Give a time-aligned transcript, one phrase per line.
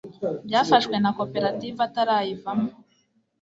[0.47, 2.67] byafashwe na koperative atarayivamo